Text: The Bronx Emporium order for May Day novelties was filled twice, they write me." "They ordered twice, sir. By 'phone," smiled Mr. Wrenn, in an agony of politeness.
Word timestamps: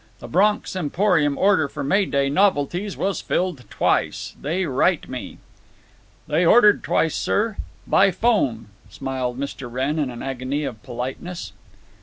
The 0.17 0.27
Bronx 0.27 0.75
Emporium 0.75 1.37
order 1.37 1.67
for 1.69 1.83
May 1.83 2.05
Day 2.05 2.27
novelties 2.27 2.97
was 2.97 3.21
filled 3.21 3.69
twice, 3.69 4.35
they 4.41 4.65
write 4.65 5.07
me." 5.07 5.37
"They 6.25 6.43
ordered 6.43 6.81
twice, 6.83 7.15
sir. 7.15 7.57
By 7.85 8.09
'phone," 8.09 8.69
smiled 8.89 9.39
Mr. 9.39 9.71
Wrenn, 9.71 9.99
in 9.99 10.09
an 10.09 10.23
agony 10.23 10.63
of 10.63 10.81
politeness. 10.81 11.53